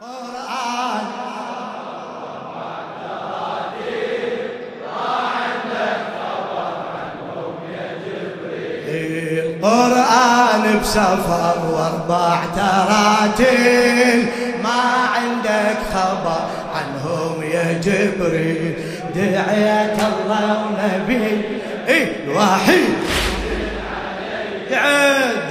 [0.00, 1.06] قرآن
[9.28, 14.26] القرآن بسفر وأربع تراتيل.
[14.64, 14.80] ما
[15.14, 16.40] عندك خبر
[16.74, 18.74] عنهم يا جبريل.
[19.14, 21.42] دعيت الله ونبي
[21.88, 22.94] إيه الوحيد.
[24.70, 25.50] دعيت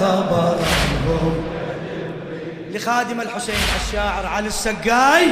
[0.00, 1.44] خبر عنهم
[2.72, 3.54] لخادم الحسين
[3.86, 5.28] الشاعر علي السقاي.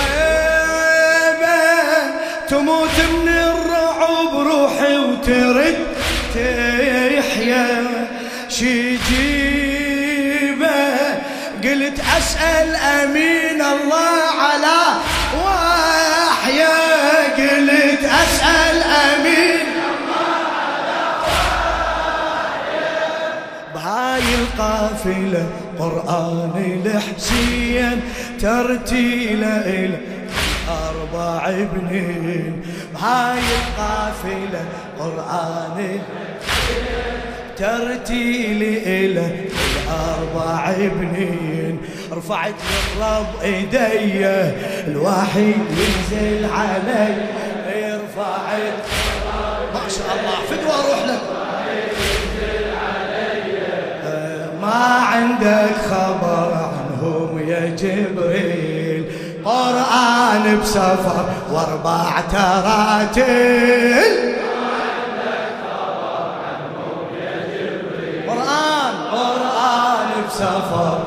[6.36, 7.66] تحيا
[8.48, 10.66] شي جيبه
[11.64, 14.82] قلت أسأل أمين الله على
[15.44, 16.76] وحيا
[17.36, 19.66] قلت أسأل أمين
[23.74, 25.46] بهاي القافلة
[25.78, 28.00] قرآن الحسين
[28.40, 29.98] ترتيله
[30.68, 32.62] أربع بنين
[32.94, 34.64] بهاي القافلة
[34.98, 35.98] قرآن.
[37.56, 39.26] ترتيلي إلى
[39.86, 41.78] الأربع بنين
[42.12, 44.26] رفعت للرب إيدي.
[44.86, 47.14] الواحد ينزل علي.
[47.96, 48.78] رفعت
[49.74, 50.38] ما شاء الله.
[50.48, 51.22] فدوى أروح لك.
[54.62, 59.04] ما عندك خبر عنهم يا جبريل.
[59.44, 60.15] قرآن
[60.62, 63.96] بسفر وأربع تراتيل
[68.28, 70.98] قرآن قرآن بسفر.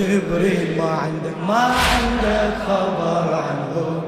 [0.00, 4.02] جبريل ما عندك ما عندك خبر عنهم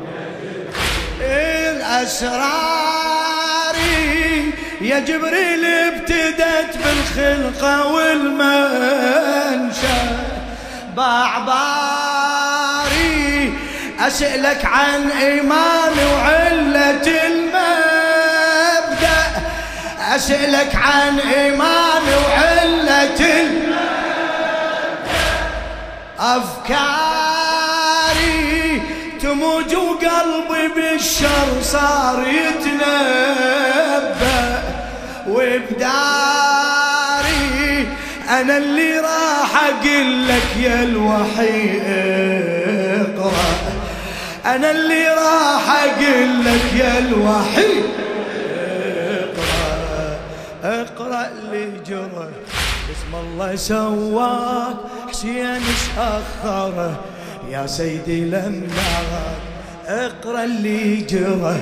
[1.20, 2.92] الأسرار
[4.80, 9.02] يا جبريل ابتدت بالخلقة والمنشأ.
[10.96, 12.42] بعباري
[14.06, 19.20] أسألك عن إيمان وعلة المبدأ.
[20.16, 23.71] أسألك عن إيمان وعلة المبدأ
[27.52, 28.82] أفكاري
[29.20, 33.82] تموج وقلبي بالشر صار يتنبأ
[35.28, 35.92] وبداري
[38.30, 41.80] أنا اللي راح أقول لك يا الوحي
[43.00, 43.54] اقرأ.
[44.46, 47.82] أنا اللي راح أقول لك يا الوحي
[49.20, 50.18] اقرأ.
[50.64, 52.28] اقرأ اللي جرى
[52.92, 54.76] اسم الله سواك.
[55.12, 55.60] حسين
[55.96, 57.00] شأخره
[57.50, 59.40] يا سيدي لملاك
[59.86, 61.56] اقرأ اللي جرى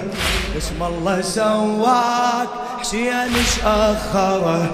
[0.59, 2.49] اسم الله سواك.
[2.81, 4.71] حسين شأخره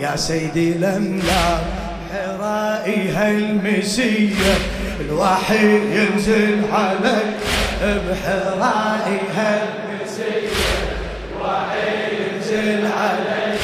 [0.00, 1.64] يا سيدي لملاك
[2.12, 4.54] حرائي هالمسية.
[5.00, 7.36] الوحي ينزل عليك
[7.82, 10.52] بحرائي هالمسية.
[11.32, 11.88] الوحي
[12.20, 13.60] ينزل عليك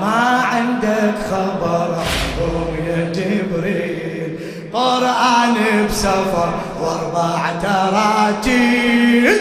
[0.00, 2.73] ما عندك خبر عنهم
[3.16, 4.38] جبريل
[4.72, 5.54] قرآن
[5.88, 9.36] بسفر واربع تراتيل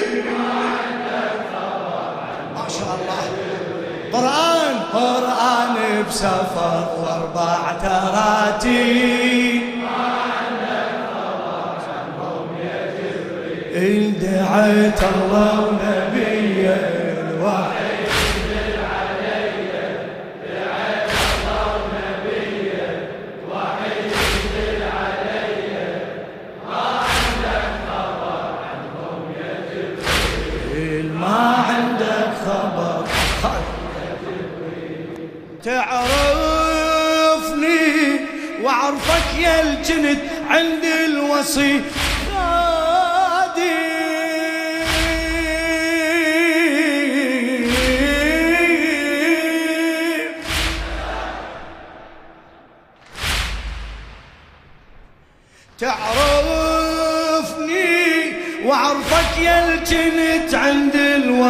[2.55, 3.23] ما شاء الله.
[4.13, 5.75] قرآن قرآن
[6.07, 9.33] بسفر واربع تراتيل
[14.23, 16.92] دعيت الله ونبيه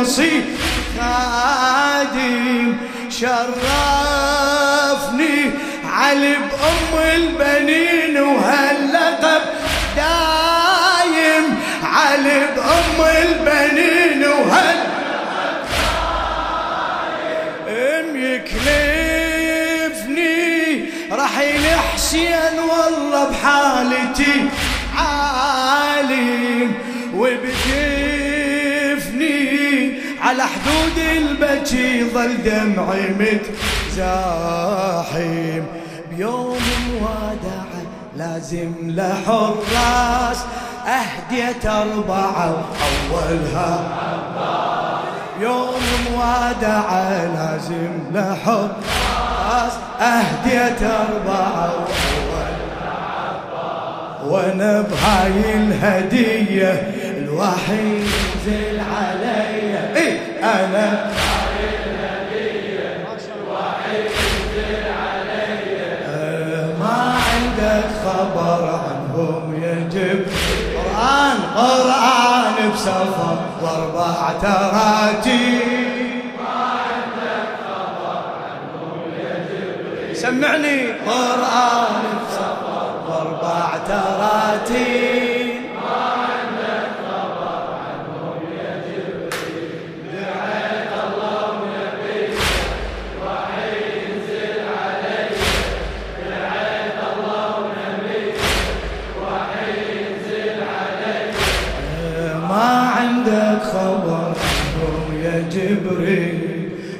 [0.03, 0.43] الوصي
[0.99, 2.77] خادم
[3.09, 3.51] شرفني
[5.85, 9.41] علي بأم البنين وهاللقب
[9.95, 11.45] دايم
[11.83, 14.83] علي بأم البنين وهاللقب
[18.55, 19.65] يكلفني
[21.11, 24.49] رحيل حسين والله بحالتي
[24.97, 26.73] عالم
[27.15, 28.12] وبكيفني
[30.33, 33.09] على حدود البكي ظل دمعي
[33.89, 35.63] متزاحم
[36.11, 36.57] بيوم
[36.91, 37.81] موادعة
[38.17, 40.39] لازم لحراس
[40.87, 42.63] أهديت أربعة
[43.11, 43.79] أولها
[45.41, 45.81] يوم
[46.11, 51.73] موادعة لازم لحراس أهديت أربعة
[54.27, 56.71] وأنا بهاي الهدية
[57.17, 58.07] الوحيد
[58.47, 59.42] ينزل علي
[60.43, 61.11] أنا
[66.79, 70.25] ما عندك خبر عنهم يجب.
[70.75, 75.59] قرآن قرآن بسفر واربع تراتي
[80.13, 80.79] سمعني.
[81.07, 85.32] قرآن بسفر واربع تراتي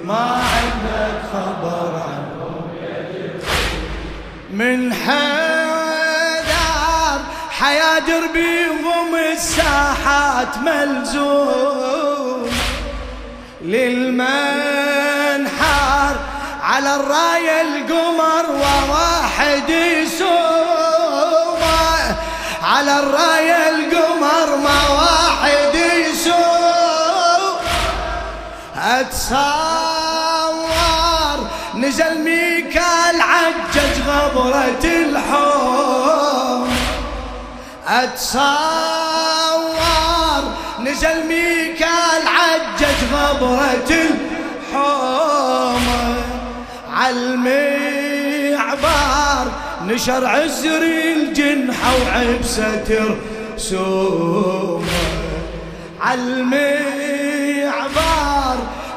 [0.04, 2.72] ما عندك خبر عنهم
[4.52, 6.54] من حيدر
[7.50, 12.50] حيادر بيهم الساحات ملزوم.
[13.62, 14.26] للمنحر
[16.64, 20.34] على الراية القمر وواحد يسوم.
[22.64, 23.93] على الراية القمر
[29.04, 30.44] أتصور
[31.76, 36.70] نزل ميكال عجج غبرة الحوم
[37.88, 38.94] أتصور
[40.80, 43.92] نزل ميكال عجج غبرة
[44.72, 45.88] الحوم
[46.94, 48.66] عالمعبار
[49.88, 53.18] نشر عزري الجنحة وعبسة
[53.56, 54.84] رسومه
[56.02, 56.93] عالمعبار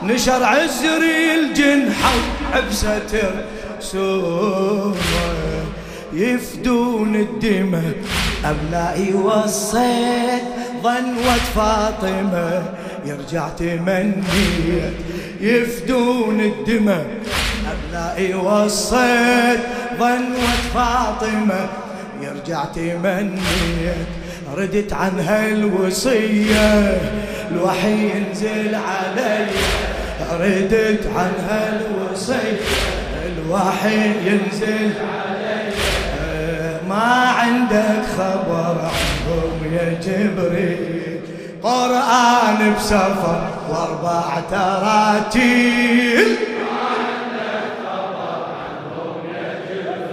[0.03, 2.11] نشر عزري الجنحة
[2.53, 3.31] وعبسة
[3.79, 4.95] رسومه
[6.13, 7.95] يفدون الدماء
[8.45, 10.43] أبنائي وصيت
[10.83, 12.63] ظنوة فاطمة
[13.07, 14.95] يرجع تمنيت
[15.41, 17.07] يفدون الدماء
[17.73, 19.61] أبنائي وصيت
[19.99, 21.69] ظنوة فاطمة
[22.23, 24.07] يرجع تمنيت
[24.57, 27.01] ردت عنها الوصية
[27.51, 29.47] الوحي ينزل علي
[30.41, 32.61] ردت عنها الوصية
[33.27, 34.93] الوحي ينزل
[36.89, 41.21] ما عندك خبر عنهم يا جبريل؟
[41.63, 46.29] قرآن بسفر وأربع تراتيل.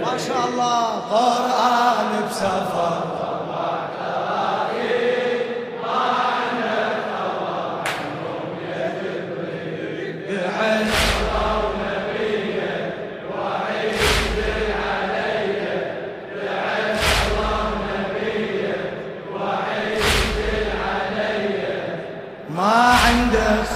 [0.02, 3.23] ما شاء الله قرآن بسفر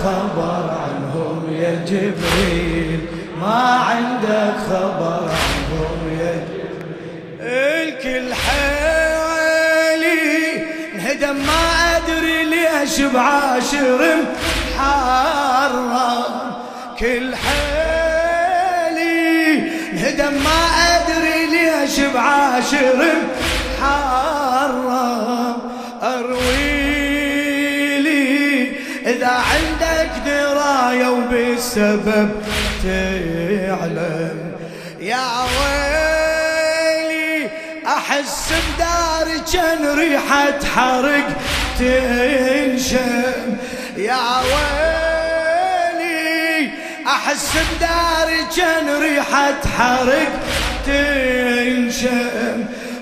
[0.05, 3.00] خبر عنهم يا جبريل.
[3.40, 6.59] ما عندك خبر عنهم يا جبريل.
[7.40, 10.19] الكل حالي
[10.95, 11.62] انهدم ما
[11.97, 14.00] أدري ليش بعاشر
[14.76, 16.12] محرم
[16.99, 19.09] كل حالي
[19.93, 20.61] انهدم ما
[20.95, 22.99] أدري ليش بعاشر
[23.81, 25.17] محرم
[30.88, 32.30] درايه وبالسبب
[32.83, 34.38] تعلم.
[35.00, 35.26] يا
[35.59, 37.49] ويلي
[37.87, 41.28] أحس بداري كان ريحة حرق
[41.78, 43.57] تنشم.
[43.97, 45.90] يا ويلي
[47.07, 50.33] أحس بداري كان ريحة حرق
[50.87, 52.59] تنشم.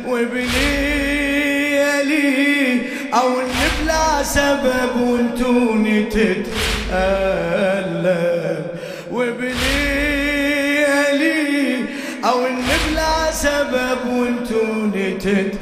[0.06, 1.26] وبليلي
[3.14, 3.46] أو إن
[3.82, 6.02] بلا سبب وانتوني
[6.90, 8.66] تتألم
[9.12, 9.66] وبليلي
[12.24, 15.56] أو إن بلا سبب وانتوني تتألم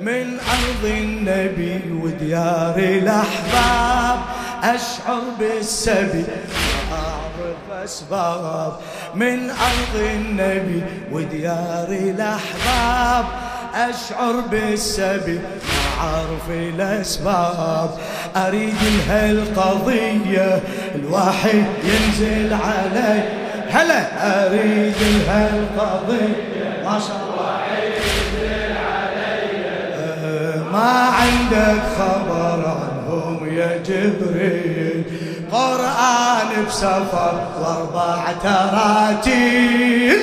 [0.00, 4.18] من أرض النبي وديار الأحباب
[4.62, 6.24] أشعر بالسبي
[7.84, 8.76] أسباب
[9.14, 10.82] من أرض النبي
[11.12, 13.24] وديار الأحباب
[13.74, 15.40] أشعر بالسبي
[16.00, 17.90] أعرف الأسباب.
[18.36, 20.60] أريد لها القضية
[20.94, 23.22] الواحد ينزل علي.
[23.70, 24.00] هلا
[24.46, 27.36] أريد لها القضية ما شاء الله.
[30.72, 35.04] ما عندك خبر عنهم يا جبريل؟
[35.52, 40.20] قرآن بسفر وأربع تراتيل.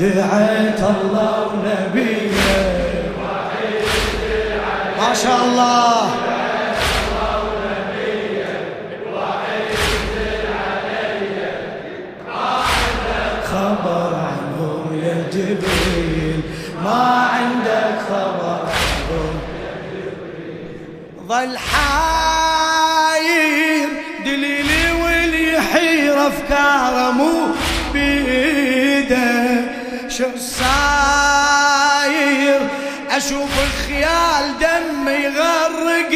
[0.00, 2.30] دعيت الله ونبيه
[4.98, 6.10] ما شاء الله.
[13.44, 16.40] خبر عنهم يا جبريل.
[16.84, 17.02] ما
[17.32, 19.34] عندك خبر عنهم.
[21.28, 23.08] ظل حاير
[24.24, 27.32] دليلي واللي يحير أفكاره مو
[27.92, 28.47] بيده
[30.18, 31.80] شو صاير
[33.10, 36.12] أشوف الخيال دم يغرق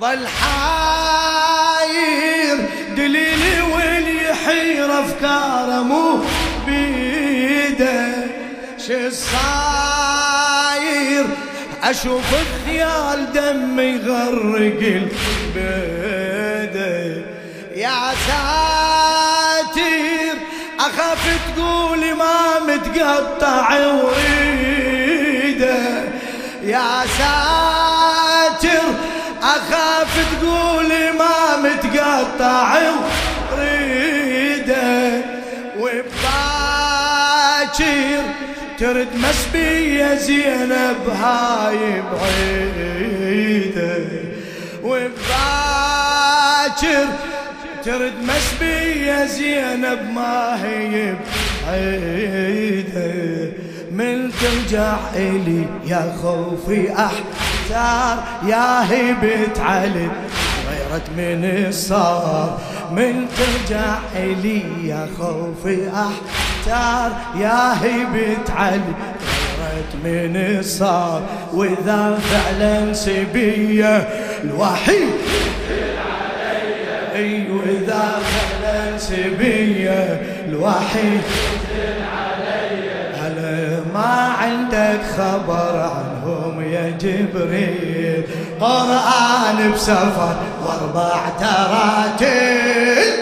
[0.00, 1.88] ظل حاير
[2.96, 6.24] دليلي واللي يحير أفكاره مو
[6.66, 8.12] بيده.
[8.78, 9.99] شو صاير؟
[11.82, 14.80] أشوف الخيال دم يغرق
[15.54, 17.22] البيده
[17.76, 19.80] يا ساتر
[20.80, 25.78] أخاف تقولي ما متقطع وريدة.
[26.64, 27.69] يا ساتر
[38.80, 43.96] ترد مسبية زينب هاي بعيدة.
[44.82, 46.28] وباكر
[47.84, 51.14] ترد مسبية زينب ما هي
[51.66, 53.50] بعيدة.
[53.92, 60.10] من ترجع إلي يا خوفي أحتار يا هبة علي
[60.70, 62.60] غيرت من صار
[62.92, 66.49] من ترجع إلي يا خوفي أحتار.
[67.36, 68.80] يا هبة علي
[69.60, 71.22] غيرت من صار
[71.54, 74.08] وإذا فعلا سبية
[74.44, 75.10] الوحيد.
[77.14, 81.20] أيوه اذا فعلا سبية الوحيد.
[83.94, 88.22] ما عندك خبر عنهم يا جبريل؟
[88.60, 93.19] قرآن بسفر وأربع تراتيل.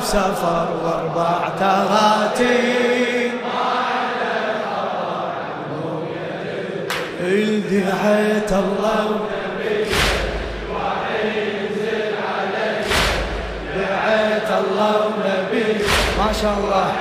[0.00, 3.32] بسفر وأربع تراتيل
[7.70, 9.06] دعيت الله.
[14.52, 15.10] الله
[16.18, 16.92] ما شاء الله.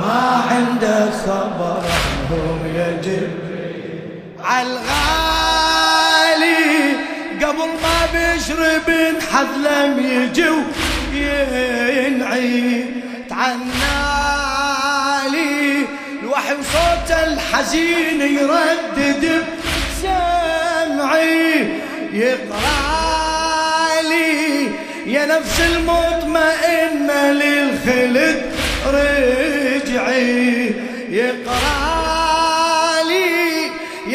[0.00, 1.82] ما عندك خبر
[2.30, 4.00] عنهم يا جبريل
[4.44, 5.39] عالغالي
[7.60, 10.56] قبل ما حذلم يجو
[11.98, 12.84] ينعي
[13.30, 13.80] تعنالي
[16.22, 19.44] الوحي وصوت الحزين يردد
[19.90, 21.44] بسمعي.
[22.12, 24.68] يقرأ لي
[25.06, 28.42] يا نفس المطمئنة للخلد
[28.86, 30.74] رجعي.
[31.10, 31.99] يقرأ لي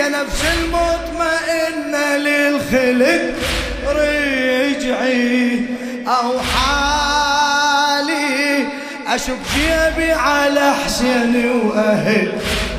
[0.10, 3.34] نفس المطمئنة للخلد
[3.88, 5.62] رجعي
[6.08, 7.56] أو حالي
[9.08, 12.32] أشوف جيبي على حسين وأهل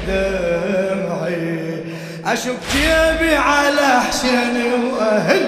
[0.08, 1.84] دمعي.
[2.26, 4.56] أشوف جيبي على حسين
[4.92, 5.44] وأهل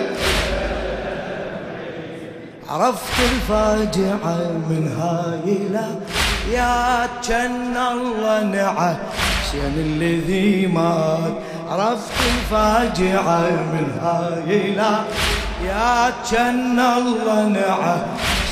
[2.68, 5.88] عرفت الفاجعة من هاي لا.
[6.52, 8.96] يا كان الله نعى
[9.42, 11.36] حسين الذي مات.
[11.70, 15.00] عرفت الفاجعة من هاي لا
[15.66, 17.98] يا كأن الله نعم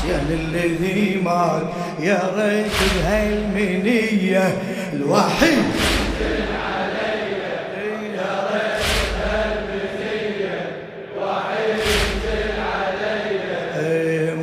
[0.08, 1.62] يا للذي مات.
[2.00, 4.58] يا ريت بهالمنية
[4.92, 5.64] الوحيد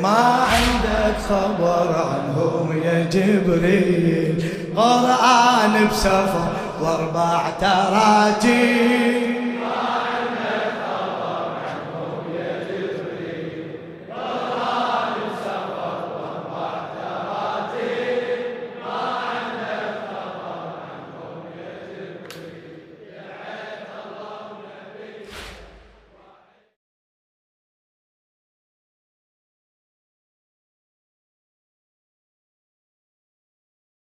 [0.02, 4.44] ما عندك خبر عنهم يا جبريل؟
[4.76, 9.23] قرآن بسفر واربع تراجيل